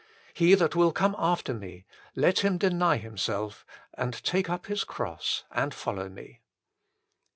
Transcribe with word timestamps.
He 0.33 0.55
that 0.55 0.75
will 0.75 0.91
come 0.91 1.15
after 1.19 1.53
Me, 1.53 1.85
let 2.15 2.39
him 2.39 2.57
deny 2.57 2.97
himself, 2.97 3.63
and 3.93 4.15
take 4.23 4.49
up 4.49 4.65
his 4.65 4.83
cross, 4.83 5.43
and 5.51 5.75
follow 5.75 6.09
ME." 6.09 6.41